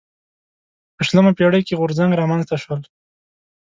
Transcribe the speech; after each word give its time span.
په 0.95 1.01
شلمه 1.07 1.31
پېړۍ 1.37 1.61
کې 1.67 1.77
غورځنګ 1.79 2.11
رامنځته 2.19 2.55
شول. 2.63 2.81